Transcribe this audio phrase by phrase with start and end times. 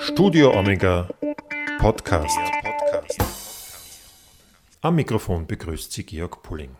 [0.00, 1.08] Studio Omega
[1.78, 2.38] Podcast.
[4.80, 6.70] Am Mikrofon begrüßt sie Georg Pulling.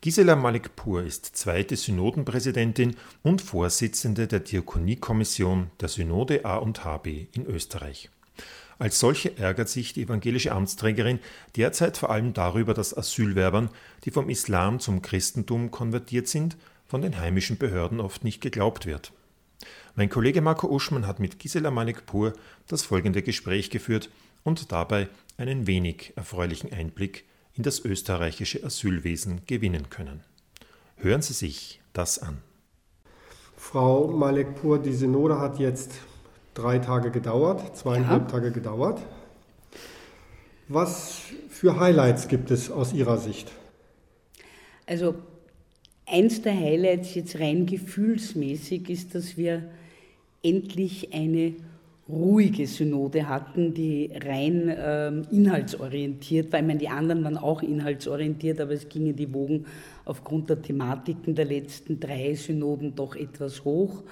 [0.00, 7.46] Gisela Malikpur ist zweite Synodenpräsidentin und Vorsitzende der Diakoniekommission der Synode A und HB in
[7.46, 8.10] Österreich.
[8.78, 11.20] Als solche ärgert sich die evangelische Amtsträgerin
[11.56, 13.70] derzeit vor allem darüber, dass Asylwerbern,
[14.04, 19.12] die vom Islam zum Christentum konvertiert sind, von den heimischen Behörden oft nicht geglaubt wird.
[19.96, 22.32] Mein Kollege Marco Uschmann hat mit Gisela Malikpur
[22.66, 24.10] das folgende Gespräch geführt
[24.42, 30.24] und dabei einen wenig erfreulichen Einblick in das österreichische Asylwesen gewinnen können.
[30.96, 32.38] Hören Sie sich das an.
[33.56, 35.92] Frau Malikpur, die Synode hat jetzt
[36.54, 38.28] drei Tage gedauert, zweieinhalb ja.
[38.28, 39.00] Tage gedauert.
[40.66, 43.52] Was für Highlights gibt es aus Ihrer Sicht?
[44.86, 45.14] Also
[46.04, 49.70] eins der Highlights jetzt rein gefühlsmäßig ist, dass wir
[50.44, 51.54] endlich eine
[52.08, 56.60] ruhige Synode hatten, die rein äh, inhaltsorientiert war.
[56.60, 59.64] Ich meine, die anderen waren auch inhaltsorientiert, aber es gingen die Wogen
[60.04, 64.02] aufgrund der Thematiken der letzten drei Synoden doch etwas hoch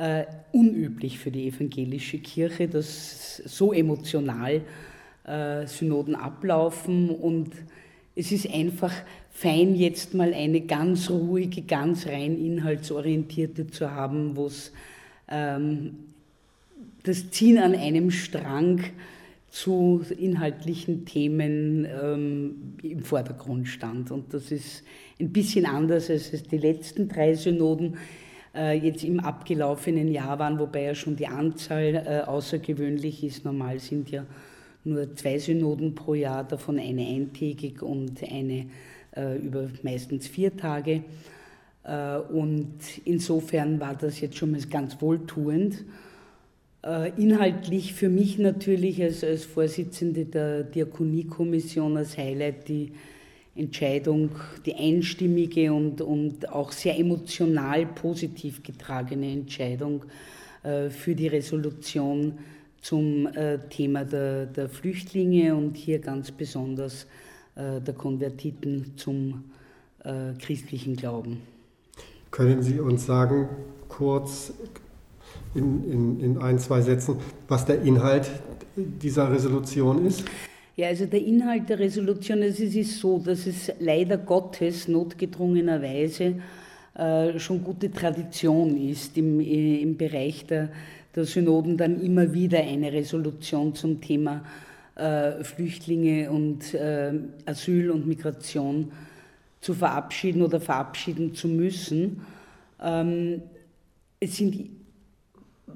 [0.00, 4.62] äh, unüblich für die evangelische Kirche, dass so emotional
[5.24, 7.50] äh, Synoden ablaufen und
[8.16, 8.92] es ist einfach
[9.30, 14.76] fein, jetzt mal eine ganz ruhige, ganz rein inhaltsorientierte zu haben, wo es ähm,
[15.30, 18.82] das Ziehen an einem Strang
[19.50, 24.10] zu inhaltlichen Themen ähm, im Vordergrund stand.
[24.10, 24.84] Und das ist
[25.18, 27.96] ein bisschen anders als es die letzten drei Synoden
[28.54, 33.44] äh, jetzt im abgelaufenen Jahr waren, wobei ja schon die Anzahl äh, außergewöhnlich ist.
[33.44, 34.24] Normal sind ja
[34.84, 38.66] nur zwei Synoden pro Jahr, davon eine eintägig und eine
[39.16, 41.02] äh, über meistens vier Tage.
[41.82, 45.84] Und insofern war das jetzt schon mal ganz wohltuend.
[47.16, 52.92] Inhaltlich für mich natürlich als, als Vorsitzende der Diakoniekommission als Highlight die
[53.54, 54.30] Entscheidung,
[54.64, 60.04] die einstimmige und, und auch sehr emotional positiv getragene Entscheidung
[60.62, 62.38] äh, für die Resolution
[62.80, 67.06] zum äh, Thema der, der, Flüchtlinge und hier ganz besonders
[67.56, 69.44] äh, der Konvertiten zum
[70.04, 71.42] äh, christlichen Glauben.
[72.30, 73.48] Können Sie uns sagen,
[73.88, 74.52] kurz
[75.54, 77.16] in, in, in ein, zwei Sätzen,
[77.48, 78.30] was der Inhalt
[78.76, 80.24] dieser Resolution ist?
[80.76, 86.36] Ja, also der Inhalt der Resolution, es ist so, dass es leider Gottes notgedrungenerweise
[86.94, 90.70] äh, schon gute Tradition ist, im, äh, im Bereich der,
[91.14, 94.44] der Synoden dann immer wieder eine Resolution zum Thema
[94.94, 97.12] äh, Flüchtlinge und äh,
[97.44, 98.92] Asyl und Migration
[99.60, 102.22] zu verabschieden oder verabschieden zu müssen.
[102.82, 103.42] Ähm,
[104.18, 104.70] es sind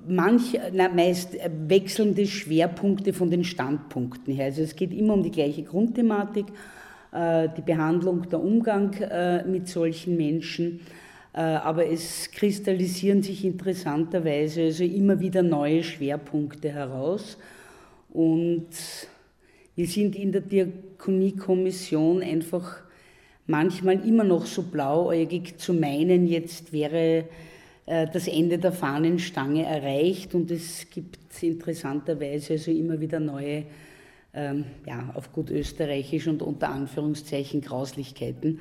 [0.07, 1.37] manch, na, meist
[1.69, 4.47] wechselnde Schwerpunkte von den Standpunkten her.
[4.47, 6.47] Also es geht immer um die gleiche Grundthematik,
[7.13, 10.81] äh, die Behandlung, der Umgang äh, mit solchen Menschen.
[11.33, 17.39] Äh, aber es kristallisieren sich interessanterweise also immer wieder neue Schwerpunkte heraus.
[18.11, 18.69] Und
[19.75, 22.84] wir sind in der Diakoniekommission einfach
[23.47, 27.25] manchmal immer noch so blauäugig zu meinen, jetzt wäre
[27.87, 33.65] äh, das Ende der Fahnenstange erreicht und es gibt interessanterweise also immer wieder neue,
[34.33, 38.61] ähm, ja, auf gut österreichisch und unter Anführungszeichen Grauslichkeiten,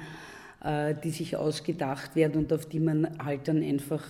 [0.63, 4.03] äh, die sich ausgedacht werden und auf die man halt dann einfach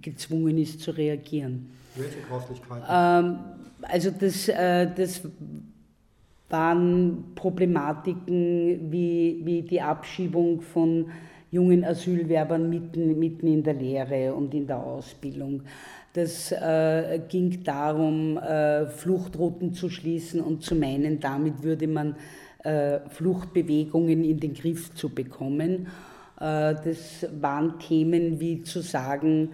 [0.00, 1.70] gezwungen ist zu reagieren.
[1.94, 2.84] Welche Grauslichkeiten?
[2.90, 3.38] Ähm,
[3.82, 5.20] also das, äh, das
[6.48, 11.06] waren Problematiken wie, wie die Abschiebung von
[11.50, 15.62] jungen Asylwerbern mitten, mitten in der Lehre und in der Ausbildung.
[16.12, 22.16] Das äh, ging darum, äh, Fluchtrouten zu schließen und zu meinen, damit würde man
[22.64, 25.88] äh, Fluchtbewegungen in den Griff zu bekommen.
[26.40, 29.50] Äh, das waren Themen wie zu sagen,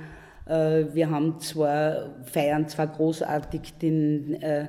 [0.47, 4.69] äh, wir haben zwar, feiern zwar großartig den, äh,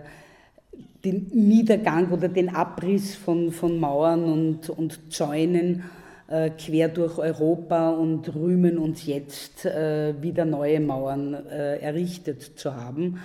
[1.03, 5.83] den Niedergang oder den Abriss von, von Mauern und, und Zäunen,
[6.27, 12.75] äh, quer durch Europa und rühmen uns jetzt, äh, wieder neue Mauern äh, errichtet zu
[12.75, 13.19] haben.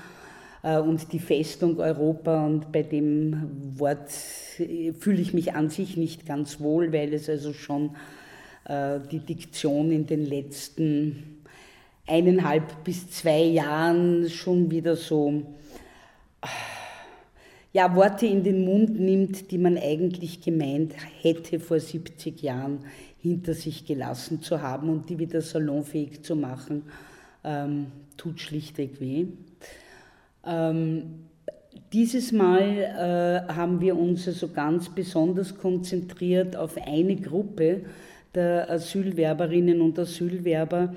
[0.60, 6.58] Und die Festung Europa, und bei dem Wort fühle ich mich an sich nicht ganz
[6.58, 7.94] wohl, weil es also schon
[8.68, 11.44] die Diktion in den letzten
[12.08, 15.44] eineinhalb bis zwei Jahren schon wieder so
[17.72, 22.80] ja, Worte in den Mund nimmt, die man eigentlich gemeint hätte vor 70 Jahren
[23.20, 26.84] hinter sich gelassen zu haben und die wieder salonfähig zu machen,
[27.44, 27.86] ähm,
[28.16, 29.26] tut schlichtweg weh.
[30.46, 31.02] Ähm,
[31.92, 37.82] dieses Mal äh, haben wir uns also ganz besonders konzentriert auf eine Gruppe
[38.34, 40.94] der Asylwerberinnen und Asylwerber,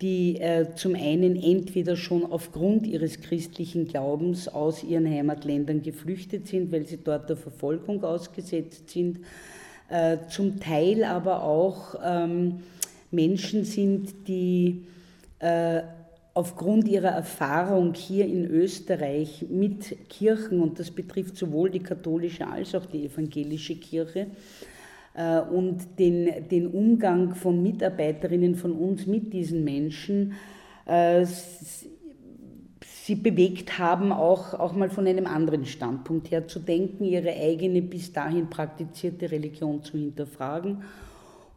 [0.00, 6.72] die äh, zum einen entweder schon aufgrund ihres christlichen Glaubens aus ihren Heimatländern geflüchtet sind,
[6.72, 9.20] weil sie dort der Verfolgung ausgesetzt sind,
[9.90, 12.60] äh, zum Teil aber auch ähm,
[13.10, 14.86] Menschen sind, die
[15.40, 15.82] äh,
[16.32, 22.74] aufgrund ihrer Erfahrung hier in Österreich mit Kirchen, und das betrifft sowohl die katholische als
[22.74, 24.28] auch die evangelische Kirche,
[25.12, 30.34] und den, den Umgang von Mitarbeiterinnen von uns mit diesen Menschen,
[30.86, 31.26] äh,
[33.10, 37.82] sie bewegt haben, auch, auch mal von einem anderen Standpunkt her zu denken, ihre eigene
[37.82, 40.84] bis dahin praktizierte Religion zu hinterfragen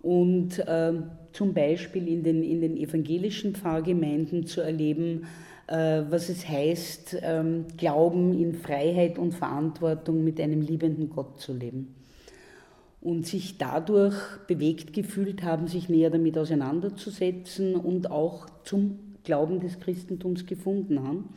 [0.02, 0.94] und äh,
[1.32, 5.26] zum Beispiel in den, in den evangelischen Pfarrgemeinden zu erleben,
[5.68, 11.54] äh, was es heißt, ähm, Glauben in Freiheit und Verantwortung mit einem liebenden Gott zu
[11.54, 11.96] leben.
[13.04, 14.16] Und sich dadurch
[14.48, 21.30] bewegt gefühlt haben, sich näher damit auseinanderzusetzen und auch zum Glauben des Christentums gefunden haben.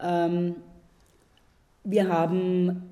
[0.00, 0.54] Ähm,
[1.84, 2.82] wir haben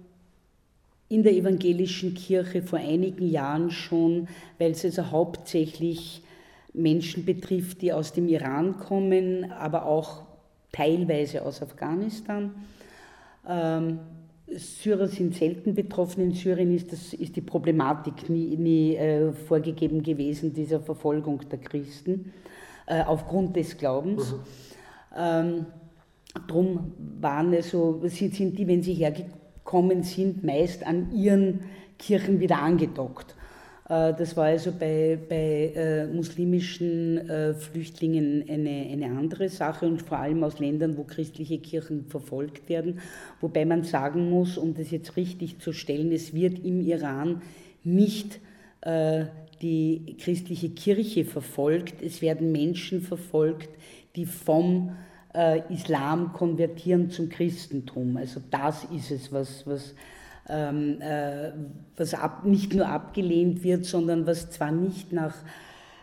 [1.08, 4.28] in der evangelischen Kirche vor einigen Jahren schon,
[4.58, 6.22] weil es also hauptsächlich
[6.72, 10.22] Menschen betrifft, die aus dem Iran kommen, aber auch
[10.72, 12.52] teilweise aus Afghanistan.
[14.46, 16.22] Syrer sind selten betroffen.
[16.22, 21.58] In Syrien ist, das, ist die Problematik nie, nie äh, vorgegeben gewesen, dieser Verfolgung der
[21.58, 22.32] Christen,
[22.86, 24.32] äh, aufgrund des Glaubens.
[24.32, 24.38] Mhm.
[25.16, 25.66] Ähm,
[26.46, 31.64] drum waren also, sind die, wenn sie hergekommen gekommen sind, meist an ihren
[31.98, 33.34] Kirchen wieder angedockt.
[33.88, 40.02] Äh, das war also bei, bei äh, muslimischen äh, Flüchtlingen eine, eine andere Sache und
[40.02, 43.00] vor allem aus Ländern, wo christliche Kirchen verfolgt werden.
[43.40, 47.42] Wobei man sagen muss, um das jetzt richtig zu stellen, es wird im Iran
[47.82, 48.40] nicht
[49.62, 53.70] die christliche Kirche verfolgt, es werden Menschen verfolgt,
[54.14, 54.90] die vom
[55.70, 58.18] Islam konvertieren zum Christentum.
[58.18, 59.94] Also das ist es, was, was,
[60.48, 61.52] ähm, äh,
[61.96, 65.34] was ab, nicht nur abgelehnt wird, sondern was zwar nicht nach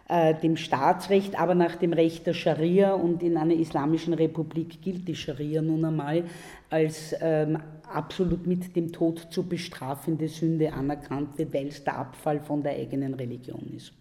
[0.07, 5.07] äh, dem Staatsrecht, aber nach dem Recht der Scharia und in einer islamischen Republik gilt
[5.07, 6.23] die Scharia nun einmal
[6.69, 7.59] als ähm,
[7.93, 12.73] absolut mit dem Tod zu bestrafende Sünde anerkannt wird, weil es der Abfall von der
[12.73, 13.93] eigenen Religion ist.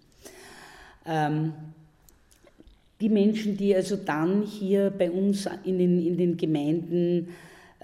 [1.07, 1.53] Ähm,
[3.01, 7.29] die Menschen, die also dann hier bei uns in den, in den Gemeinden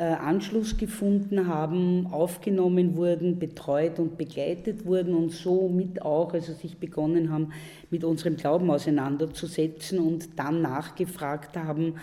[0.02, 7.32] Anschluss gefunden haben, aufgenommen wurden, betreut und begleitet wurden und somit auch, also sich begonnen
[7.32, 7.52] haben,
[7.90, 11.94] mit unserem Glauben auseinanderzusetzen und dann nachgefragt haben,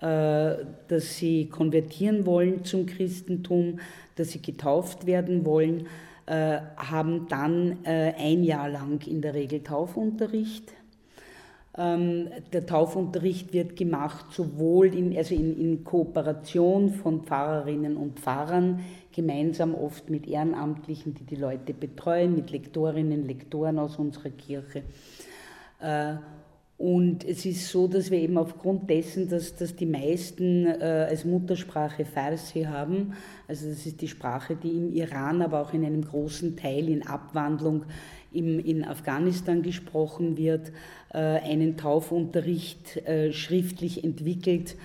[0.00, 3.80] äh, dass sie konvertieren wollen zum Christentum,
[4.14, 5.86] dass sie getauft werden wollen,
[6.26, 10.72] äh, haben dann äh, ein Jahr lang in der Regel Taufunterricht
[11.78, 18.80] der Taufunterricht wird gemacht sowohl in, also in, in, Kooperation von Pfarrerinnen und Pfarrern,
[19.12, 24.82] gemeinsam oft mit Ehrenamtlichen, die die Leute betreuen, mit Lektorinnen, Lektoren aus unserer Kirche.
[25.80, 26.14] Äh,
[26.78, 31.24] und es ist so, dass wir eben aufgrund dessen, dass, dass die meisten äh, als
[31.24, 33.14] Muttersprache Farsi haben,
[33.48, 37.04] also das ist die Sprache, die im Iran, aber auch in einem großen Teil in
[37.04, 37.84] Abwandlung
[38.32, 40.72] im, in Afghanistan gesprochen wird,
[41.12, 44.76] äh, einen Taufunterricht äh, schriftlich entwickelt,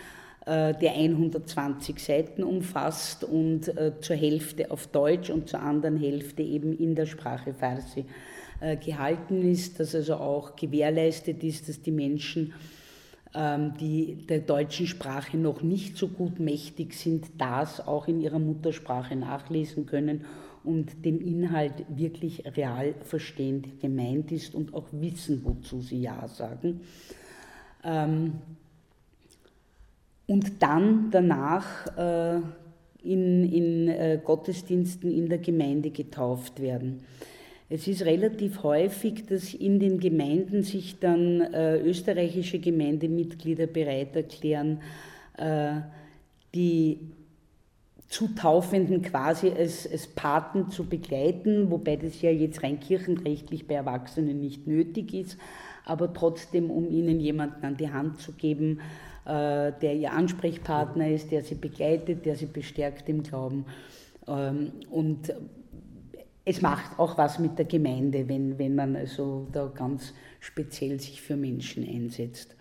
[0.45, 3.71] äh, der 120 Seiten umfasst und
[4.01, 8.05] zur Hälfte auf Deutsch und zur anderen Hälfte eben in der Sprache Farsi
[8.79, 12.53] gehalten ist, dass also auch gewährleistet ist, dass die Menschen,
[13.35, 18.39] ähm, die der deutschen Sprache noch nicht so gut mächtig sind, das auch in ihrer
[18.39, 20.23] Muttersprache nachlesen können
[20.63, 26.27] und den Inhalt wirklich real verstehen, der gemeint ist und auch wissen, wozu sie Ja
[26.27, 26.81] sagen.
[27.83, 28.33] Ähm,
[30.25, 32.39] und dann danach äh,
[33.03, 37.01] in, in äh, Gottesdiensten in der Gemeinde getauft werden.
[37.69, 44.79] Es ist relativ häufig, dass in den Gemeinden sich dann äh, österreichische Gemeindemitglieder bereit erklären,
[46.53, 46.99] die
[48.13, 54.39] Zutaufenden quasi als, als Paten zu begleiten, wobei das ja jetzt rein kirchenrechtlich bei Erwachsenen
[54.39, 55.39] nicht nötig ist,
[55.83, 58.81] aber trotzdem, um ihnen jemanden an die Hand zu geben,
[59.25, 63.65] äh, der ihr Ansprechpartner ist, der sie begleitet, der sie bestärkt im Glauben.
[64.27, 65.33] Ähm, und
[66.45, 71.19] es macht auch was mit der Gemeinde, wenn, wenn man also da ganz speziell sich
[71.19, 72.55] für Menschen einsetzt.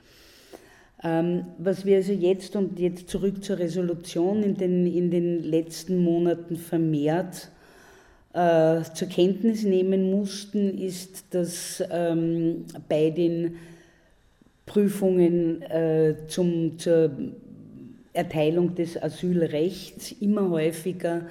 [1.05, 5.99] Ähm, was wir also jetzt und jetzt zurück zur Resolution in den, in den letzten
[5.99, 7.51] Monaten vermehrt
[8.35, 13.57] äh, zur Kenntnis nehmen mussten, ist, dass ähm, bei den
[14.65, 17.11] Prüfungen äh, zum, zur
[18.13, 21.27] Erteilung des Asylrechts immer häufiger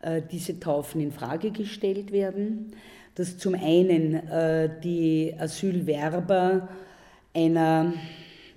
[0.00, 2.72] äh, diese Taufen in Frage gestellt werden,
[3.16, 6.68] dass zum einen äh, die Asylwerber
[7.34, 7.92] einer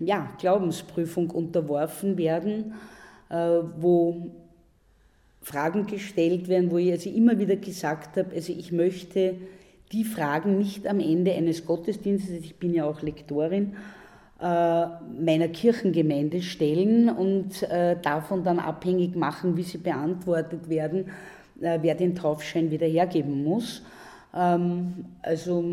[0.05, 2.73] ja, Glaubensprüfung unterworfen werden,
[3.29, 3.35] äh,
[3.77, 4.31] wo
[5.41, 9.35] Fragen gestellt werden, wo ich also immer wieder gesagt habe, also ich möchte
[9.91, 13.75] die Fragen nicht am Ende eines Gottesdienstes, ich bin ja auch Lektorin,
[14.41, 14.85] äh,
[15.21, 21.05] meiner Kirchengemeinde stellen und äh, davon dann abhängig machen, wie sie beantwortet werden,
[21.55, 23.83] wer den Taufschein wieder hergeben muss.
[24.35, 25.63] Ähm, also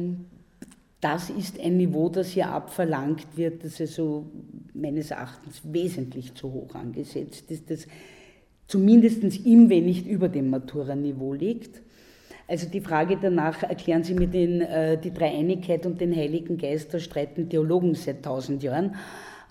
[1.00, 4.26] das ist ein Niveau, das hier abverlangt wird, das also
[4.74, 7.86] meines Erachtens wesentlich zu hoch angesetzt ist, das
[8.66, 11.80] zumindest im, wenn nicht über dem Matura-Niveau liegt.
[12.46, 16.92] Also die Frage danach, erklären Sie mir den, äh, die Dreieinigkeit und den Heiligen Geist,
[16.92, 18.96] da streiten Theologen seit tausend Jahren.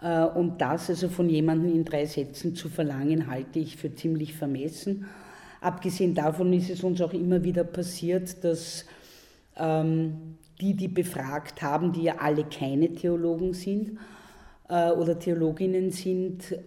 [0.02, 4.34] Äh, und das also von jemandem in drei Sätzen zu verlangen, halte ich für ziemlich
[4.34, 5.06] vermessen.
[5.62, 8.86] Abgesehen davon ist es uns auch immer wieder passiert, dass
[9.58, 13.98] ähm, die, die befragt haben, die ja alle keine Theologen sind
[14.68, 16.58] äh, oder Theologinnen sind,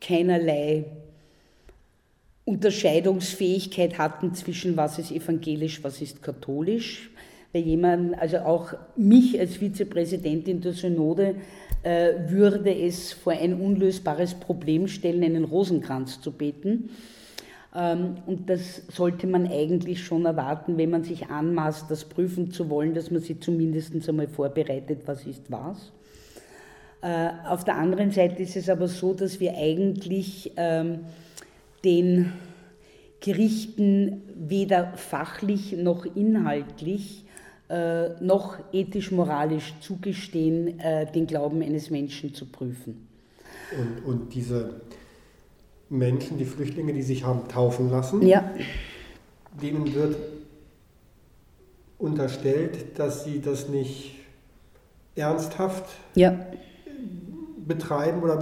[0.00, 0.84] keinerlei
[2.44, 7.10] Unterscheidungsfähigkeit hatten zwischen was ist evangelisch, was ist katholisch.
[7.52, 11.36] Weil jemand, also auch mich als Vizepräsidentin der Synode,
[11.82, 16.90] äh, würde es vor ein unlösbares Problem stellen, einen Rosenkranz zu beten.
[17.74, 22.70] Ähm, und das sollte man eigentlich schon erwarten, wenn man sich anmaßt, das prüfen zu
[22.70, 25.92] wollen, dass man sich zumindest einmal vorbereitet, was ist was.
[27.00, 31.00] Äh, auf der anderen Seite ist es aber so, dass wir eigentlich ähm,
[31.84, 32.32] den
[33.20, 37.24] Gerichten weder fachlich noch inhaltlich
[37.68, 43.06] äh, noch ethisch-moralisch zugestehen, äh, den Glauben eines Menschen zu prüfen.
[43.76, 44.80] Und, und diese
[45.90, 48.50] Menschen, die Flüchtlinge, die sich haben taufen lassen, ja.
[49.60, 50.16] denen wird
[51.98, 54.14] unterstellt, dass sie das nicht
[55.14, 56.38] ernsthaft ja
[57.68, 58.36] betreiben oder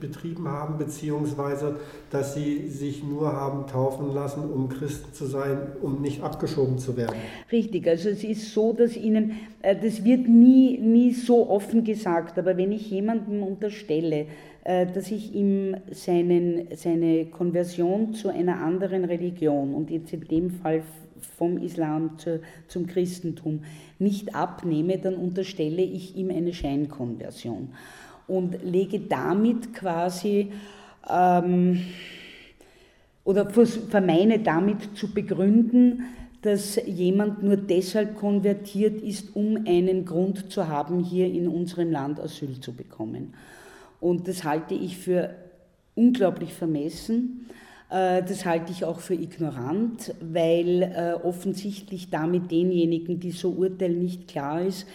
[0.00, 1.76] betrieben haben, beziehungsweise
[2.10, 6.96] dass sie sich nur haben taufen lassen, um Christen zu sein, um nicht abgeschoben zu
[6.96, 7.16] werden.
[7.50, 12.38] Richtig, also es ist so, dass ihnen, äh, das wird nie, nie so offen gesagt,
[12.38, 14.26] aber wenn ich jemandem unterstelle,
[14.64, 20.50] äh, dass ich ihm seinen, seine Konversion zu einer anderen Religion und jetzt in dem
[20.50, 20.82] Fall
[21.36, 23.64] vom Islam zu, zum Christentum
[23.98, 27.70] nicht abnehme, dann unterstelle ich ihm eine Scheinkonversion
[28.30, 30.52] und lege damit quasi
[31.08, 31.80] ähm,
[33.24, 36.04] oder vermeine damit zu begründen,
[36.42, 42.18] dass jemand nur deshalb konvertiert ist, um einen Grund zu haben, hier in unserem Land
[42.18, 43.34] Asyl zu bekommen.
[44.00, 45.34] Und das halte ich für
[45.94, 47.46] unglaublich vermessen.
[47.90, 54.00] Äh, das halte ich auch für ignorant, weil äh, offensichtlich damit denjenigen, die so urteilen,
[54.02, 54.86] nicht klar ist,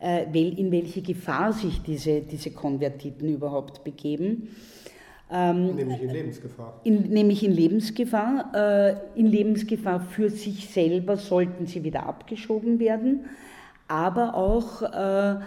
[0.00, 4.48] in welche Gefahr sich diese, diese Konvertiten überhaupt begeben.
[5.32, 6.80] Ähm, nämlich in Lebensgefahr.
[6.82, 8.52] In, nämlich in Lebensgefahr.
[8.54, 13.26] Äh, in Lebensgefahr für sich selber sollten sie wieder abgeschoben werden,
[13.86, 15.40] aber auch äh,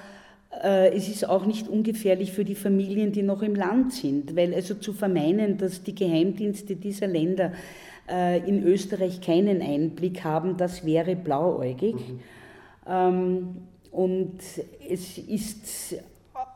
[0.93, 4.75] es ist auch nicht ungefährlich für die Familien, die noch im Land sind, weil also
[4.75, 7.53] zu vermeinen, dass die Geheimdienste dieser Länder
[8.45, 11.95] in Österreich keinen Einblick haben, das wäre blauäugig.
[11.95, 12.19] Mhm.
[12.87, 13.55] Ähm,
[13.93, 14.39] und
[14.89, 15.95] es ist,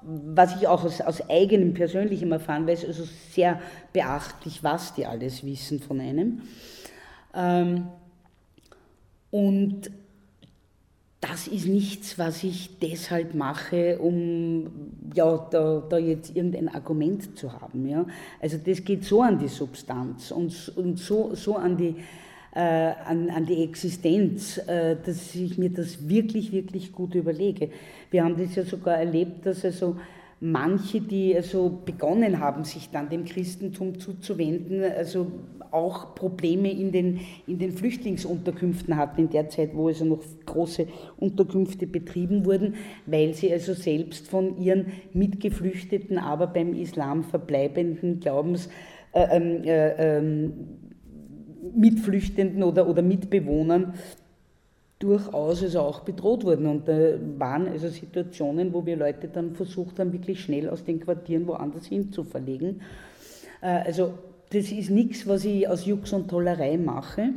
[0.02, 3.62] was ich auch aus, aus eigenem persönlichem Erfahren weiß, also sehr
[3.94, 6.42] beachtlich, was die alles wissen von einem.
[7.36, 7.88] Ähm,
[9.30, 9.92] und
[11.22, 14.72] das ist nichts, was ich deshalb mache, um
[15.14, 17.88] ja, da, da jetzt irgendein Argument zu haben.
[17.88, 18.08] Ja.
[18.42, 21.98] Also das geht so an die Substanz und, und so, so an die
[22.54, 27.70] an, an, die Existenz, äh, dass ich mir das wirklich, wirklich gut überlege.
[28.10, 29.98] Wir haben das ja sogar erlebt, dass also
[30.40, 35.28] manche, die also begonnen haben, sich dann dem Christentum zuzuwenden, also
[35.72, 40.88] auch Probleme in den, in den Flüchtlingsunterkünften hatten, in der Zeit, wo also noch große
[41.18, 42.76] Unterkünfte betrieben wurden,
[43.06, 48.70] weil sie also selbst von ihren mitgeflüchteten, aber beim Islam verbleibenden Glaubens
[49.14, 50.52] äh, ähm, äh, äh,
[51.76, 53.94] Mitflüchtenden oder, oder Mitbewohnern
[55.00, 56.66] durchaus also auch bedroht wurden.
[56.66, 61.00] Und da waren also Situationen, wo wir Leute dann versucht haben, wirklich schnell aus den
[61.00, 62.82] Quartieren woanders hin zu verlegen.
[63.62, 64.14] Äh, also
[64.50, 67.34] das ist nichts, was ich aus Jux und Tollerei mache.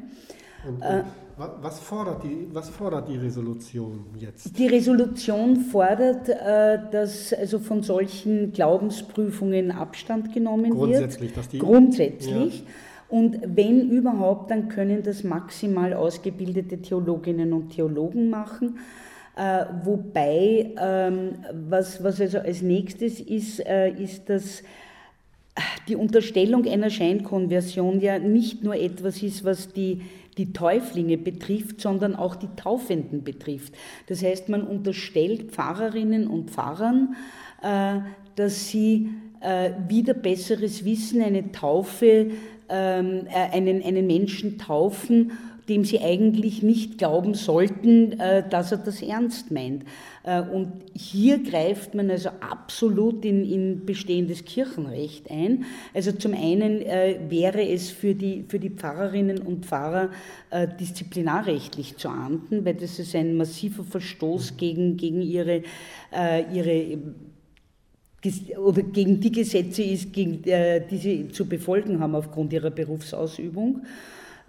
[0.66, 1.02] Und, äh,
[1.62, 4.58] was, fordert die, was fordert die Resolution jetzt?
[4.58, 11.36] Die Resolution fordert, äh, dass also von solchen Glaubensprüfungen Abstand genommen Grundsätzlich, wird.
[11.38, 12.60] Dass die, Grundsätzlich.
[12.60, 12.66] Ja.
[13.10, 18.78] Und wenn überhaupt, dann können das maximal ausgebildete Theologinnen und Theologen machen.
[19.36, 21.34] Äh, wobei, ähm,
[21.68, 24.62] was, was also als nächstes ist, äh, ist, dass
[25.88, 30.02] die Unterstellung einer Scheinkonversion ja nicht nur etwas ist, was die,
[30.38, 33.74] die Täuflinge betrifft, sondern auch die Taufenden betrifft.
[34.06, 37.16] Das heißt, man unterstellt Pfarrerinnen und Pfarrern,
[37.62, 38.00] äh,
[38.36, 39.10] dass sie
[39.88, 42.30] wieder besseres Wissen eine Taufe,
[42.68, 45.32] ähm, äh, einen, einen Menschen taufen,
[45.68, 49.84] dem sie eigentlich nicht glauben sollten, dass er das ernst meint.
[50.22, 55.64] Äh, und hier greift man also absolut in, in bestehendes Kirchenrecht ein.
[55.94, 60.10] Also zum einen äh, wäre es für die, für die Pfarrerinnen und Pfarrer
[60.50, 65.62] äh, disziplinarrechtlich zu ahnden, weil das ist ein massiver Verstoß gegen, gegen ihre,
[66.52, 66.98] ihre
[68.58, 73.82] oder gegen die Gesetze ist, gegen, die sie zu befolgen haben aufgrund ihrer Berufsausübung.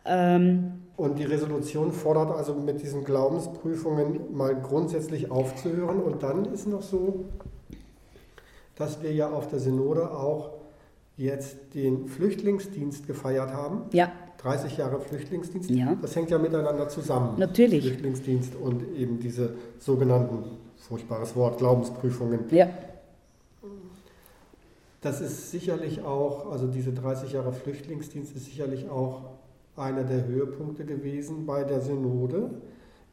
[0.06, 6.00] Ähm, und die Resolution fordert also mit diesen Glaubensprüfungen mal grundsätzlich aufzuhören.
[6.00, 7.26] Und dann ist noch so,
[8.76, 10.52] dass wir ja auf der Synode auch
[11.18, 13.84] jetzt den Flüchtlingsdienst gefeiert haben.
[13.94, 14.12] Ja.
[14.40, 15.70] 30 Jahre Flüchtlingsdienst.
[15.70, 15.96] Ja.
[16.02, 17.38] Das hängt ja miteinander zusammen.
[17.38, 17.86] Natürlich.
[17.86, 20.44] Flüchtlingsdienst und eben diese sogenannten,
[20.78, 22.42] furchtbares Wort, Glaubensprüfungen.
[22.50, 22.70] Ja.
[25.02, 29.32] Das ist sicherlich auch, also diese 30 Jahre Flüchtlingsdienst ist sicherlich auch
[29.76, 32.52] einer der Höhepunkte gewesen bei der Synode.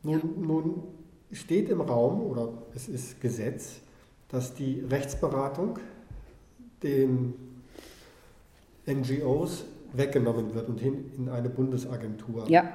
[0.03, 0.83] Nun, nun
[1.33, 3.81] steht im Raum oder es ist Gesetz,
[4.29, 5.79] dass die Rechtsberatung
[6.83, 7.33] den
[8.87, 9.65] NGOs
[9.95, 12.45] weggenommen wird und hin in eine Bundesagentur.
[12.49, 12.71] Ja.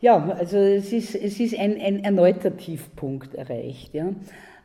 [0.00, 3.92] Ja, also es ist, es ist ein, ein erneuter Tiefpunkt erreicht.
[3.92, 4.14] Ja.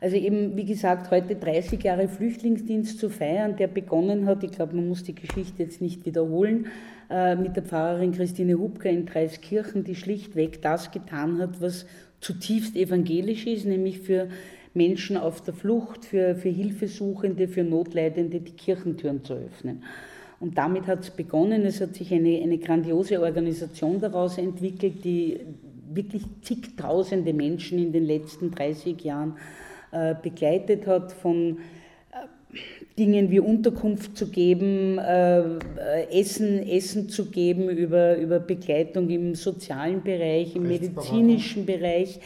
[0.00, 4.76] Also eben, wie gesagt, heute 30 Jahre Flüchtlingsdienst zu feiern, der begonnen hat, ich glaube,
[4.76, 6.66] man muss die Geschichte jetzt nicht wiederholen,
[7.08, 11.86] äh, mit der Pfarrerin Christine Hubka in Dreiskirchen, die schlichtweg das getan hat, was
[12.20, 14.28] zutiefst evangelisch ist, nämlich für
[14.74, 19.82] Menschen auf der Flucht, für, für Hilfesuchende, für Notleidende die Kirchentüren zu öffnen.
[20.38, 21.64] Und damit hat es begonnen.
[21.64, 25.40] Es hat sich eine, eine grandiose Organisation daraus entwickelt, die
[25.90, 29.36] wirklich zigtausende Menschen in den letzten 30 Jahren
[30.22, 31.58] begleitet hat, von
[32.12, 32.58] äh,
[32.98, 35.58] Dingen wie Unterkunft zu geben, äh,
[36.10, 42.20] Essen, Essen zu geben, über, über Begleitung im sozialen Bereich, im medizinischen Bereich,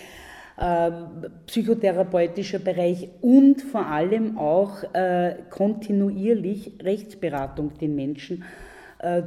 [1.46, 4.84] psychotherapeutischer Bereich und vor allem auch
[5.48, 8.44] kontinuierlich Rechtsberatung den Menschen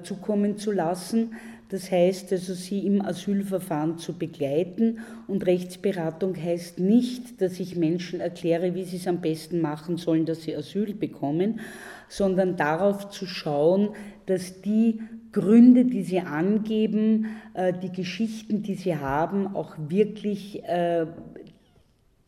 [0.03, 1.31] zukommen zu lassen
[1.73, 4.99] das heißt also, sie im Asylverfahren zu begleiten.
[5.25, 10.27] Und Rechtsberatung heißt nicht, dass ich Menschen erkläre, wie sie es am besten machen sollen,
[10.27, 11.61] dass sie Asyl bekommen,
[12.07, 13.89] sondern darauf zu schauen,
[14.27, 21.07] dass die Gründe, die sie angeben, äh, die Geschichten, die sie haben, auch wirklich äh,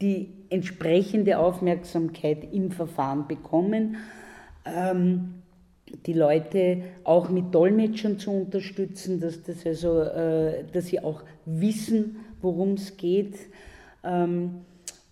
[0.02, 3.98] die entsprechende Aufmerksamkeit im Verfahren bekommen.
[4.66, 5.36] Ähm,
[6.06, 12.18] die Leute auch mit Dolmetschern zu unterstützen, dass, das also, äh, dass sie auch wissen,
[12.42, 13.36] worum es geht.
[14.04, 14.62] Ähm,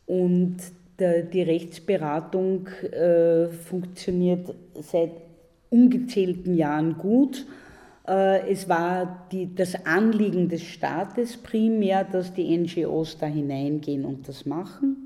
[0.05, 0.57] und
[0.99, 5.11] die Rechtsberatung äh, funktioniert seit
[5.69, 7.45] ungezählten Jahren gut.
[8.07, 14.27] Äh, es war die, das Anliegen des Staates primär, dass die NGOs da hineingehen und
[14.27, 15.02] das machen.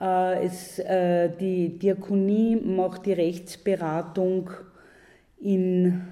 [0.00, 4.50] Äh, es, äh, die Diakonie macht die Rechtsberatung
[5.40, 6.02] in,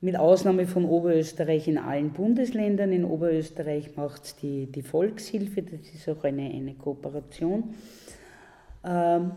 [0.00, 2.92] mit Ausnahme von Oberösterreich in allen Bundesländern.
[2.92, 7.74] In Oberösterreich macht es die, die Volkshilfe, das ist auch eine, eine Kooperation.
[8.84, 9.32] Ähm,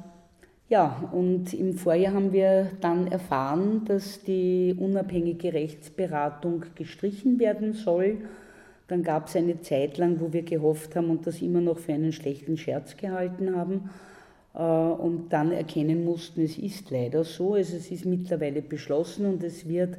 [0.69, 8.19] ja, und im Vorjahr haben wir dann erfahren, dass die unabhängige Rechtsberatung gestrichen werden soll
[8.88, 11.93] dann gab es eine Zeit lang, wo wir gehofft haben und das immer noch für
[11.93, 13.89] einen schlechten Scherz gehalten haben
[14.54, 17.54] äh, und dann erkennen mussten, es ist leider so.
[17.54, 19.98] Also es ist mittlerweile beschlossen und es wird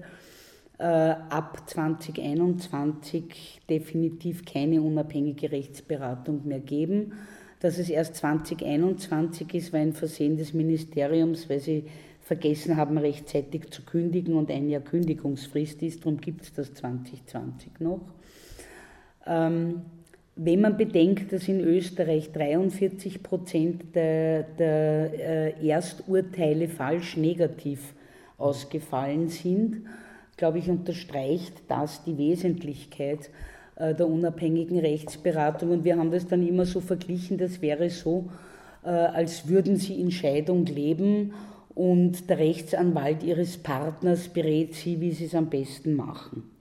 [0.79, 7.13] äh, ab 2021 definitiv keine unabhängige Rechtsberatung mehr geben.
[7.61, 11.85] Dass es erst 2021 ist, war ein Versehen des Ministeriums, weil sie
[12.21, 16.01] vergessen haben, rechtzeitig zu kündigen und ein Jahr Kündigungsfrist ist.
[16.05, 18.01] Darum gibt es das 2020 noch.
[19.27, 19.83] Ähm,
[20.37, 27.95] wenn man bedenkt, dass in Österreich 43 Prozent der, der äh, Ersturteile falsch negativ
[28.37, 29.83] ausgefallen sind,
[30.37, 33.31] glaube ich, unterstreicht das die Wesentlichkeit
[33.77, 35.71] äh, der unabhängigen Rechtsberatung.
[35.71, 38.31] Und wir haben das dann immer so verglichen, das wäre so,
[38.85, 41.33] äh, als würden sie in Scheidung leben
[41.77, 46.54] und der Rechtsanwalt ihres Partners berät sie, wie sie es am besten machen.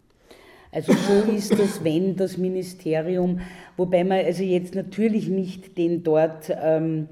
[0.74, 3.42] Also so ist das, wenn das Ministerium,
[3.78, 7.08] wobei man also jetzt natürlich nicht den dort ähm,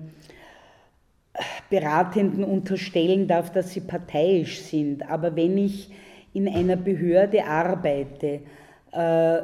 [1.70, 5.90] Beratenden unterstellen darf, dass sie parteiisch sind, aber wenn ich
[6.34, 8.40] in einer Behörde arbeite,
[8.92, 9.42] äh,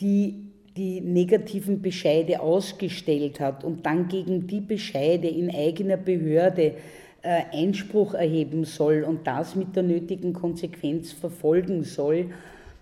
[0.00, 6.74] die die negativen Bescheide ausgestellt hat und dann gegen die Bescheide in eigener Behörde
[7.22, 12.26] äh, Einspruch erheben soll und das mit der nötigen Konsequenz verfolgen soll,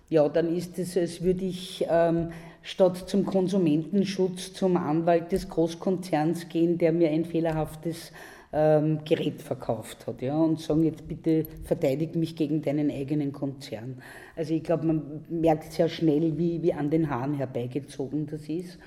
[0.09, 2.29] ja, dann ist es, als würde ich ähm,
[2.61, 8.11] statt zum Konsumentenschutz zum Anwalt des Großkonzerns gehen, der mir ein fehlerhaftes
[8.53, 14.01] ähm, Gerät verkauft hat ja, und sagen, jetzt bitte verteidige mich gegen deinen eigenen Konzern.
[14.35, 18.79] Also ich glaube, man merkt sehr schnell, wie, wie an den Haaren herbeigezogen das ist.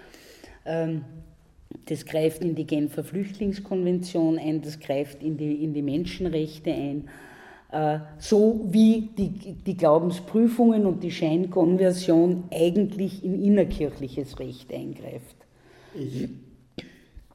[0.64, 1.04] Ähm,
[1.85, 7.09] das greift in die Genfer Flüchtlingskonvention ein, das greift in die, in die Menschenrechte ein.
[7.70, 15.37] Äh, so wie die, die Glaubensprüfungen und die Scheinkonversion eigentlich in innerkirchliches Recht eingreift.
[15.94, 16.31] Ich,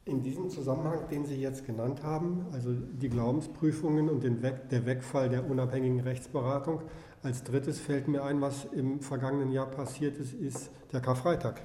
[0.05, 5.29] in diesem Zusammenhang, den Sie jetzt genannt haben, also die Glaubensprüfungen und Weg, der Wegfall
[5.29, 6.81] der unabhängigen Rechtsberatung,
[7.21, 11.61] als drittes fällt mir ein, was im vergangenen Jahr passiert ist, ist der Karfreitag.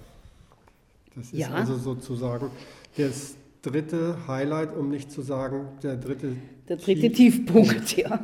[1.17, 1.51] Das ist ja.
[1.51, 2.51] also sozusagen
[2.97, 6.37] das dritte Highlight, um nicht zu sagen der dritte,
[6.69, 8.21] der dritte Tiefpunkt, ja.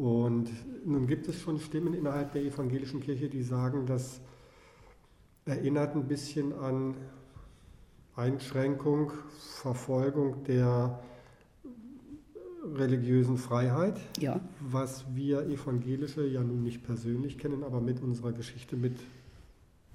[0.00, 0.48] Und
[0.86, 4.22] nun gibt es schon Stimmen innerhalb der evangelischen Kirche, die sagen, das
[5.44, 6.94] erinnert ein bisschen an
[8.16, 9.12] Einschränkung,
[9.60, 11.00] Verfolgung der
[12.76, 14.40] religiösen Freiheit, ja.
[14.60, 18.94] was wir Evangelische ja nun nicht persönlich kennen, aber mit unserer Geschichte mit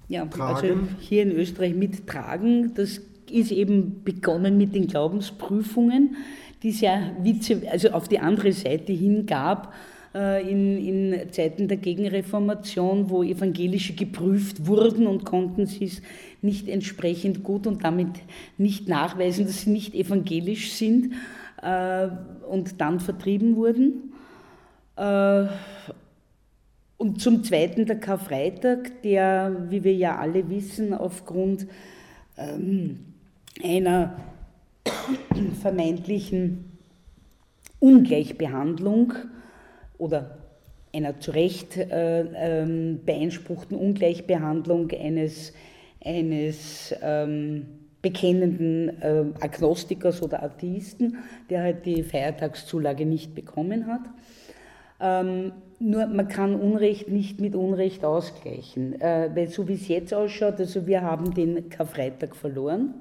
[0.06, 0.24] ja.
[0.38, 0.68] Also
[1.00, 6.14] hier in Österreich mittragen, das ist eben begonnen mit den Glaubensprüfungen,
[6.62, 7.12] die es ja
[7.72, 13.94] also auf die andere Seite hin gab äh, in, in Zeiten der Gegenreformation, wo Evangelische
[13.94, 16.00] geprüft wurden und konnten sie es
[16.40, 18.08] nicht entsprechend gut und damit
[18.56, 21.12] nicht nachweisen, dass sie nicht evangelisch sind
[21.62, 22.08] äh,
[22.48, 24.12] und dann vertrieben wurden.
[24.96, 25.46] Äh,
[26.98, 31.66] und zum Zweiten der Karfreitag, der, wie wir ja alle wissen, aufgrund
[32.38, 33.00] ähm,
[33.62, 34.16] einer
[35.60, 36.64] vermeintlichen
[37.80, 39.12] Ungleichbehandlung
[39.98, 40.38] oder
[40.94, 45.52] einer zu Recht äh, ähm, beeinspruchten Ungleichbehandlung eines,
[46.02, 47.66] eines ähm,
[48.00, 51.18] bekennenden äh, Agnostikers oder Atheisten,
[51.50, 54.02] der halt die Feiertagszulage nicht bekommen hat.
[55.00, 60.14] Ähm, nur man kann Unrecht nicht mit Unrecht ausgleichen, äh, weil so wie es jetzt
[60.14, 62.94] ausschaut, also wir haben den Karfreitag verloren,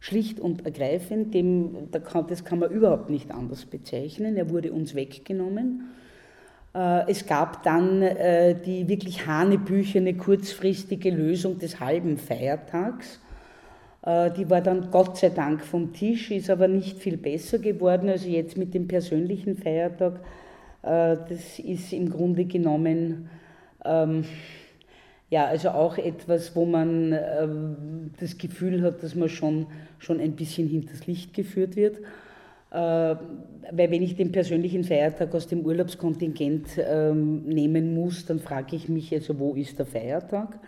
[0.00, 5.90] schlicht und ergreifend, dem, das kann man überhaupt nicht anders bezeichnen, er wurde uns weggenommen.
[6.74, 13.20] Äh, es gab dann äh, die wirklich hanebüchene kurzfristige Lösung des halben Feiertags.
[14.02, 18.08] Äh, die war dann Gott sei Dank vom Tisch, ist aber nicht viel besser geworden.
[18.08, 20.20] Also jetzt mit dem persönlichen Feiertag,
[20.80, 23.28] das ist im Grunde genommen
[23.84, 24.24] ähm,
[25.30, 29.66] ja, also auch etwas, wo man ähm, das Gefühl hat, dass man schon,
[29.98, 31.98] schon ein bisschen hinters Licht geführt wird.
[32.70, 33.16] Äh,
[33.70, 38.88] weil wenn ich den persönlichen Feiertag aus dem Urlaubskontingent ähm, nehmen muss, dann frage ich
[38.88, 40.58] mich, also wo ist der Feiertag?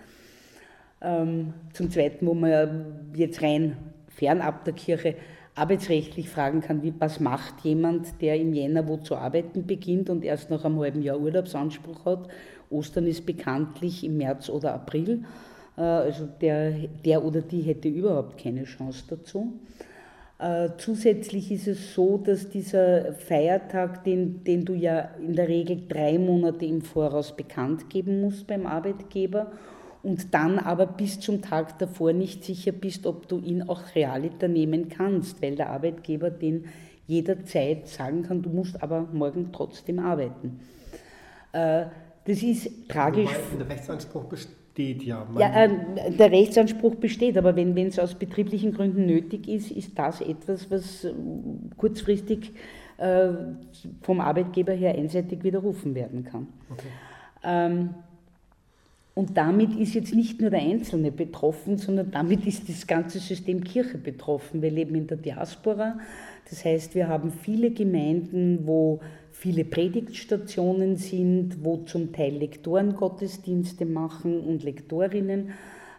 [1.03, 3.77] Ähm, zum Zweiten, wo man jetzt rein
[4.09, 5.15] fernab der Kirche
[5.55, 10.25] arbeitsrechtlich fragen kann, wie, was macht jemand, der im Jänner wo zu arbeiten beginnt und
[10.25, 12.29] erst nach einem halben Jahr Urlaubsanspruch hat
[12.71, 15.25] Ostern ist bekanntlich im März oder April.
[15.77, 16.73] Äh, also der,
[17.05, 19.53] der oder die hätte überhaupt keine Chance dazu.
[20.39, 25.83] Äh, zusätzlich ist es so, dass dieser Feiertag, den, den du ja in der Regel
[25.87, 29.53] drei Monate im Voraus bekannt geben musst beim Arbeitgeber
[30.03, 34.49] und dann aber bis zum Tag davor nicht sicher bist, ob du ihn auch realiter
[34.49, 36.67] nehmen kannst, weil der Arbeitgeber den
[37.07, 40.61] jederzeit sagen kann, du musst aber morgen trotzdem arbeiten.
[41.53, 41.87] Äh,
[42.25, 43.31] das ist tragisch.
[43.59, 44.57] der Rechtsanspruch besteht
[45.03, 45.27] ja.
[45.37, 50.21] Ja, äh, der Rechtsanspruch besteht, aber wenn es aus betrieblichen Gründen nötig ist, ist das
[50.21, 51.13] etwas, was äh,
[51.77, 52.53] kurzfristig
[52.99, 53.31] äh,
[54.03, 56.47] vom Arbeitgeber her einseitig widerrufen werden kann.
[56.71, 56.87] Okay.
[57.43, 57.95] Ähm,
[59.15, 63.65] Und damit ist jetzt nicht nur der Einzelne betroffen, sondern damit ist das ganze System
[63.65, 64.63] Kirche betroffen.
[64.63, 65.99] Wir leben in der Diaspora.
[66.49, 73.85] Das heißt, wir haben viele Gemeinden, wo viele Predigtstationen sind, wo zum Teil Lektoren Gottesdienste
[73.85, 75.51] machen und Lektorinnen.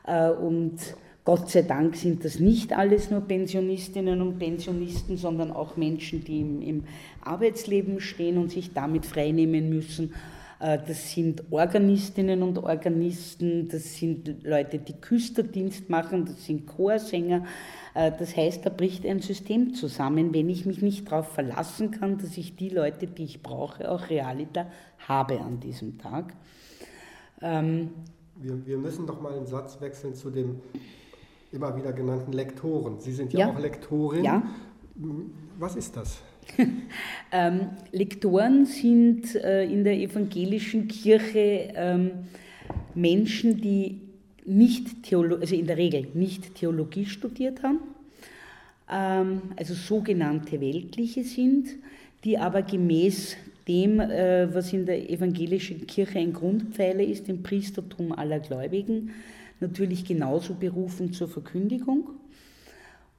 [0.06, 0.78] Äh, und
[1.24, 6.42] Gott sei Dank sind das nicht alles nur Pensionistinnen und Pensionisten, sondern auch Menschen, die
[6.42, 6.84] im, im
[7.22, 10.14] Arbeitsleben stehen und sich damit freinehmen müssen.
[10.62, 17.46] Äh, das sind Organistinnen und Organisten, das sind Leute, die Küsterdienst machen, das sind Chorsänger.
[17.96, 22.20] Äh, das heißt, da bricht ein System zusammen, wenn ich mich nicht darauf verlassen kann,
[22.20, 24.68] dass ich die Leute, die ich brauche, auch realiter
[25.08, 26.34] habe an diesem Tag.
[27.42, 27.90] Ähm,
[28.36, 30.62] wir, wir müssen doch mal einen Satz wechseln zu dem
[31.52, 33.00] immer wieder genannten Lektoren.
[33.00, 33.50] Sie sind ja, ja.
[33.50, 34.24] auch Lektorin.
[34.24, 34.44] Ja.
[35.58, 36.22] Was ist das?
[37.32, 42.12] ähm, Lektoren sind äh, in der evangelischen Kirche ähm,
[42.94, 44.02] Menschen, die
[44.46, 47.80] nicht Theolo also in der Regel nicht Theologie studiert haben,
[48.92, 51.70] ähm, also sogenannte Weltliche sind,
[52.24, 53.36] die aber gemäß
[53.68, 59.12] dem, äh, was in der evangelischen Kirche ein Grundpfeiler ist, dem Priestertum aller Gläubigen,
[59.60, 62.10] natürlich genauso berufen zur Verkündigung.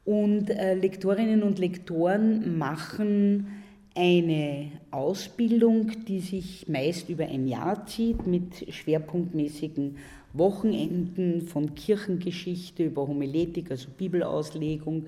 [0.04, 3.46] Und äh, Lektorinnen und Lektoren machen
[3.94, 9.96] eine Ausbildung, die sich meist über ein Jahr zieht, mit schwerpunktmäßigen
[10.32, 15.06] Wochenenden von Kirchengeschichte über Homiletik, also Bibelauslegung,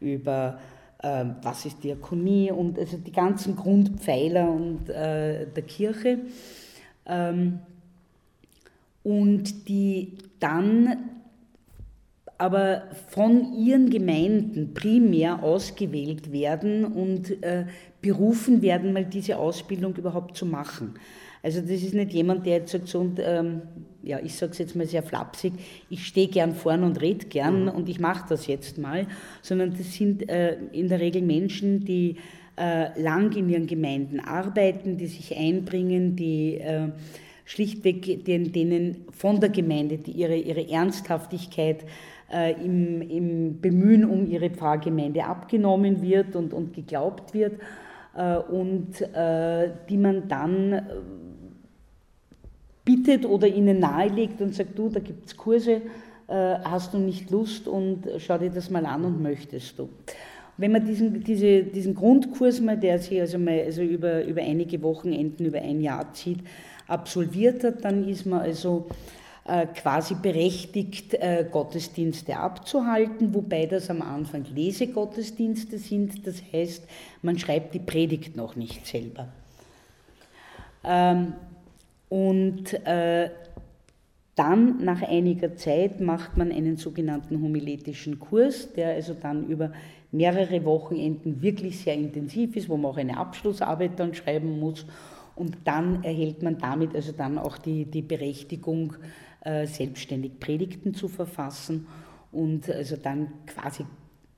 [0.00, 0.60] über
[0.98, 6.18] äh, was ist Diakonie und also die ganzen Grundpfeiler und, äh, der Kirche.
[7.06, 7.60] Ähm,
[9.02, 11.17] und die dann
[12.38, 17.66] aber von ihren Gemeinden primär ausgewählt werden und äh,
[18.00, 20.94] berufen werden, mal diese Ausbildung überhaupt zu machen.
[21.42, 23.62] Also das ist nicht jemand, der jetzt sagt, so, und, ähm,
[24.02, 25.52] ja, ich sage es jetzt mal sehr flapsig,
[25.90, 27.68] ich stehe gern vorn und rede gern mhm.
[27.70, 29.06] und ich mache das jetzt mal,
[29.42, 32.16] sondern das sind äh, in der Regel Menschen, die
[32.56, 36.88] äh, lang in ihren Gemeinden arbeiten, die sich einbringen, die äh,
[37.44, 41.84] schlichtweg denen, denen von der Gemeinde die ihre, ihre Ernsthaftigkeit
[42.30, 47.54] im, im Bemühen um ihre Pfarrgemeinde abgenommen wird und, und geglaubt wird
[48.14, 50.82] äh, und äh, die man dann äh,
[52.84, 55.82] bittet oder ihnen nahelegt und sagt, du, da gibt es Kurse,
[56.26, 59.88] äh, hast du nicht Lust und schau dir das mal an und möchtest du.
[60.56, 64.82] Wenn man diesen, diese, diesen Grundkurs mal, der sich also, mal, also über, über einige
[64.82, 66.40] Wochenenden, über ein Jahr zieht,
[66.88, 68.94] absolviert hat, dann ist man also äh,
[69.74, 76.26] quasi berechtigt, äh, Gottesdienste abzuhalten, wobei das am Anfang Lesegottesdienste sind.
[76.26, 76.86] Das heißt,
[77.22, 79.28] man schreibt die Predigt noch nicht selber.
[80.84, 81.32] Ähm,
[82.08, 83.30] und äh,
[84.34, 89.72] dann, nach einiger Zeit, macht man einen sogenannten homiletischen Kurs, der also dann über
[90.12, 94.86] mehrere Wochenenden wirklich sehr intensiv ist, wo man auch eine Abschlussarbeit dann schreiben muss.
[95.34, 101.08] Und dann erhält man damit also dann auch die, die Berechtigung, äh, selbstständig Predigten zu
[101.08, 101.86] verfassen
[102.32, 103.84] und also dann quasi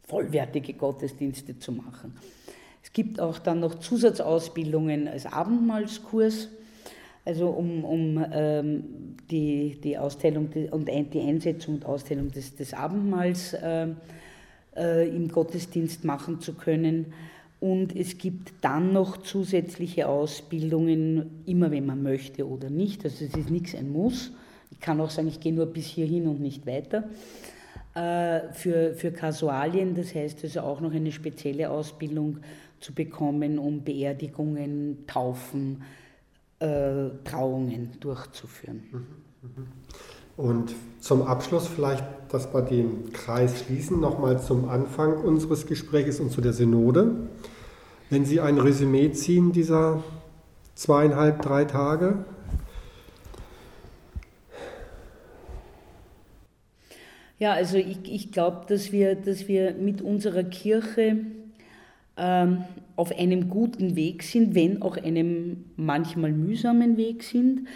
[0.06, 2.16] vollwertige Gottesdienste zu machen.
[2.82, 6.48] Es gibt auch dann noch Zusatzausbildungen als Abendmahlskurs,
[7.24, 8.84] also um, um ähm,
[9.30, 13.88] die, die Austeilung und die Einsetzung und Austeilung des, des Abendmahls äh,
[14.76, 17.12] äh, im Gottesdienst machen zu können.
[17.60, 23.04] Und es gibt dann noch zusätzliche Ausbildungen, immer wenn man möchte oder nicht.
[23.04, 24.32] Also es ist nichts ein Muss.
[24.70, 27.04] Ich kann auch sagen, ich gehe nur bis hierhin und nicht weiter.
[27.94, 32.38] Äh, für, für Kasualien, das heißt also auch noch eine spezielle Ausbildung
[32.78, 35.82] zu bekommen, um Beerdigungen, Taufen,
[36.60, 38.82] äh, Trauungen durchzuführen.
[38.92, 39.06] Mhm,
[39.42, 39.66] mhm.
[40.36, 46.30] Und zum Abschluss vielleicht, dass wir den Kreis schließen, nochmal zum Anfang unseres Gesprächs und
[46.30, 47.28] zu der Synode.
[48.08, 50.02] Wenn Sie ein Resümee ziehen dieser
[50.74, 52.24] zweieinhalb, drei Tage,
[57.40, 61.16] Ja, also ich, ich glaube, dass wir, dass wir mit unserer Kirche
[62.18, 62.64] ähm,
[62.96, 67.66] auf einem guten Weg sind, wenn auch einem manchmal mühsamen Weg sind,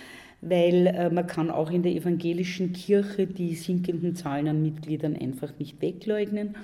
[0.42, 5.58] weil äh, man kann auch in der evangelischen Kirche die sinkenden Zahlen an Mitgliedern einfach
[5.58, 6.56] nicht wegleugnen.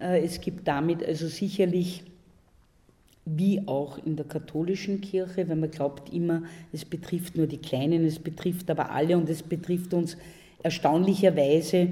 [0.00, 2.02] Äh, es gibt damit also sicherlich
[3.26, 8.06] wie auch in der katholischen Kirche, weil man glaubt immer, es betrifft nur die Kleinen,
[8.06, 10.16] es betrifft aber alle und es betrifft uns
[10.62, 11.88] erstaunlicherweise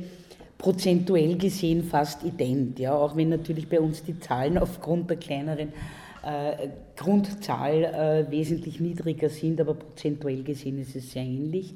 [0.60, 5.72] prozentuell gesehen fast ident, ja, auch wenn natürlich bei uns die Zahlen aufgrund der kleineren
[6.22, 11.74] äh, Grundzahl äh, wesentlich niedriger sind, aber prozentuell gesehen ist es sehr ähnlich.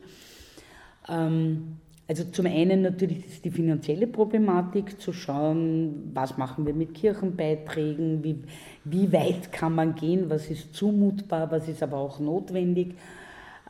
[1.09, 6.93] Ähm, also zum einen natürlich ist die finanzielle Problematik, zu schauen, was machen wir mit
[6.93, 8.43] Kirchenbeiträgen, wie,
[8.85, 12.97] wie weit kann man gehen, was ist zumutbar, was ist aber auch notwendig.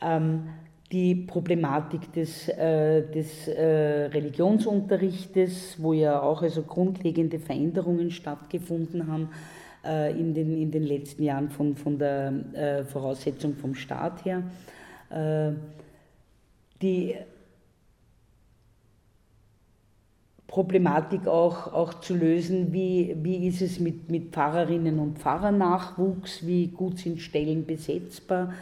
[0.01, 0.49] Ähm,
[0.91, 9.29] die Problematik des, äh, des äh, Religionsunterrichtes, wo ja auch also grundlegende Veränderungen stattgefunden haben
[9.83, 14.43] äh, in, den, in den letzten Jahren von, von der äh, Voraussetzung vom Staat her.
[15.09, 15.53] Äh,
[16.81, 17.15] die
[20.47, 26.67] Problematik auch, auch zu lösen, wie, wie ist es mit, mit Pfarrerinnen und Pfarrernachwuchs, wie
[26.67, 28.53] gut sind Stellen besetzbar,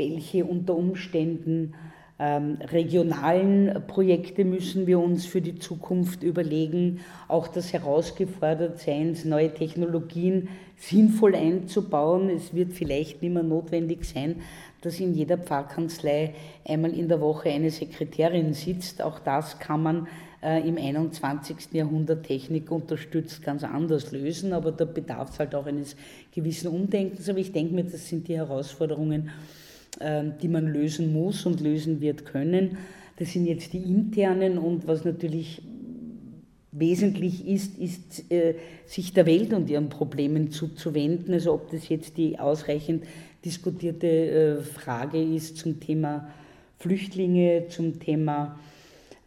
[0.00, 1.74] welche unter Umständen
[2.18, 10.48] ähm, regionalen Projekte müssen wir uns für die Zukunft überlegen, auch das Herausgefordertseins, neue Technologien
[10.76, 12.30] sinnvoll einzubauen.
[12.30, 14.36] Es wird vielleicht nicht mehr notwendig sein,
[14.80, 16.34] dass in jeder Pfarrkanzlei
[16.66, 19.02] einmal in der Woche eine Sekretärin sitzt.
[19.02, 20.08] Auch das kann man
[20.42, 21.72] äh, im 21.
[21.72, 25.96] Jahrhundert Technik unterstützt ganz anders lösen, aber da bedarf es halt auch eines
[26.34, 27.28] gewissen Umdenkens.
[27.28, 29.30] Aber ich denke mir, das sind die Herausforderungen,
[30.00, 32.78] die man lösen muss und lösen wird können.
[33.18, 35.60] Das sind jetzt die internen und was natürlich
[36.72, 38.54] wesentlich ist, ist, äh,
[38.86, 41.34] sich der Welt und ihren Problemen zuzuwenden.
[41.34, 43.04] Also ob das jetzt die ausreichend
[43.44, 46.28] diskutierte äh, Frage ist zum Thema
[46.78, 48.58] Flüchtlinge, zum Thema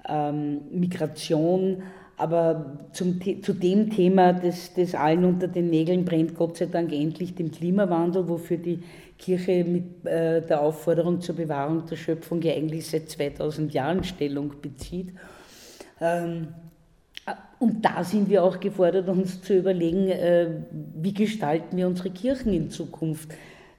[0.08, 1.84] ähm, Migration,
[2.18, 6.92] aber zum, zu dem Thema, das, das allen unter den Nägeln brennt, Gott sei Dank
[6.94, 8.84] endlich dem Klimawandel, wofür die
[9.18, 14.54] Kirche mit äh, der Aufforderung zur Bewahrung der Schöpfung ja eigentlich seit 2000 Jahren Stellung
[14.62, 15.14] bezieht.
[16.00, 16.50] Ähm,
[17.60, 20.50] und da sind wir auch gefordert, uns zu überlegen, äh,
[20.96, 23.30] wie gestalten wir unsere Kirchen in Zukunft?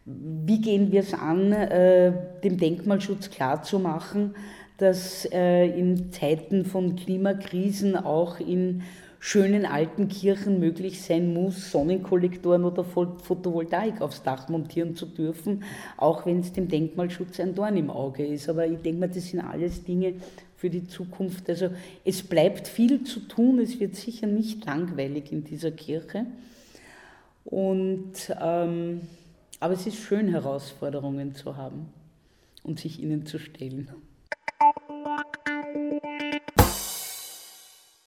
[0.07, 4.35] Wie gehen wir es an, äh, dem Denkmalschutz klarzumachen,
[4.79, 8.83] dass äh, in Zeiten von Klimakrisen auch in
[9.27, 15.65] schönen alten Kirchen möglich sein muss, Sonnenkollektoren oder Photovoltaik aufs Dach montieren zu dürfen,
[15.97, 18.51] auch wenn es dem Denkmalschutz ein Dorn im Auge ist.
[18.51, 20.13] Aber ich denke mal, das sind alles Dinge
[20.57, 21.49] für die Zukunft.
[21.49, 21.71] Also
[22.05, 26.27] es bleibt viel zu tun, es wird sicher nicht langweilig in dieser Kirche.
[27.47, 29.01] Und, ähm,
[29.59, 31.87] aber es ist schön, Herausforderungen zu haben
[32.63, 33.89] und sich ihnen zu stellen.